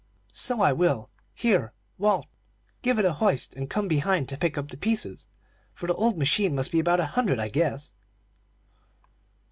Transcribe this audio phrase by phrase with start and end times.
[0.33, 1.11] "So I will.
[1.35, 2.25] Here, Walt,
[2.81, 5.27] give it a hoist, and come behind to pick up the pieces,
[5.75, 7.93] for the old machine must be about a hundred, I guess."